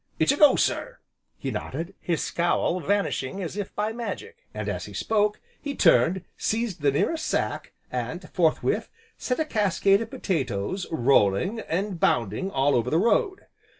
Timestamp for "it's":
0.17-0.31